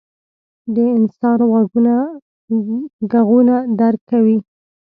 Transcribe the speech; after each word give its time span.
•د 0.73 0.75
انسان 0.97 1.39
غوږونه 1.49 1.93
ږغونه 3.11 3.55
درک 3.79 4.01
کوي. 4.11 4.37